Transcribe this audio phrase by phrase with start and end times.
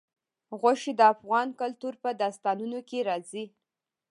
[0.59, 3.45] غوښې د افغان کلتور په داستانونو کې راځي.